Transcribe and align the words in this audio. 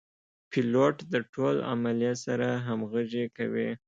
پیلوټ 0.51 0.95
د 1.13 1.13
ټول 1.33 1.55
عملې 1.71 2.13
سره 2.25 2.47
همغږي 2.65 3.25
کوي. 3.37 3.69